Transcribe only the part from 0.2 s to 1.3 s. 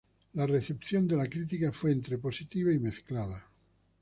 La recepción de la